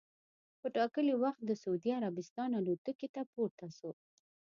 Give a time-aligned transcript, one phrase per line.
[0.59, 3.89] په ټا کلي وخت د سعودي عربستان الوتکې ته پورته سو.